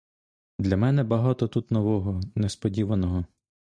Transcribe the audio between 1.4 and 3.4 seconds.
тут нового, несподіваного.